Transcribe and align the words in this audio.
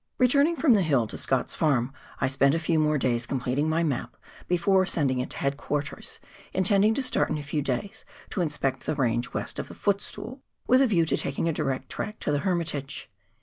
Heturning 0.19 0.55
from 0.57 0.73
the 0.73 0.81
liill 0.81 1.07
to 1.09 1.15
Scott's 1.15 1.53
farm, 1.53 1.93
I 2.19 2.25
spent 2.27 2.55
a 2.55 2.59
few 2.59 2.79
more 2.79 2.97
days 2.97 3.27
completing 3.27 3.69
my 3.69 3.83
map 3.83 4.17
before 4.47 4.87
sending 4.87 5.19
it 5.19 5.29
to 5.29 5.37
head 5.37 5.57
quarters, 5.57 6.19
intending 6.55 6.95
to 6.95 7.03
start 7.03 7.29
in 7.29 7.37
a 7.37 7.43
few 7.43 7.61
days 7.61 8.03
to 8.31 8.41
inspect 8.41 8.87
the 8.87 8.95
range 8.95 9.31
west 9.31 9.59
of 9.59 9.67
the 9.67 9.75
Footstool 9.75 10.41
with 10.65 10.81
a 10.81 10.87
view 10.87 11.05
to 11.05 11.17
taking 11.17 11.47
a 11.47 11.53
direct 11.53 11.87
track 11.91 12.17
to 12.21 12.31
the 12.31 12.39
Hermitage. 12.39 13.11